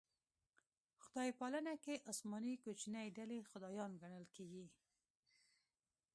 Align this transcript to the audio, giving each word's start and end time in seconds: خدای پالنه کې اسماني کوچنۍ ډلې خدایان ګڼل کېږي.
خدای 1.03 1.29
پالنه 1.39 1.73
کې 1.83 1.95
اسماني 2.11 2.53
کوچنۍ 2.63 3.07
ډلې 3.17 3.37
خدایان 3.51 3.91
ګڼل 4.01 4.25
کېږي. 4.35 4.65